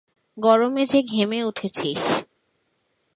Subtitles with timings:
[0.37, 2.03] গরমে যে ঘেমে উঠেছিস?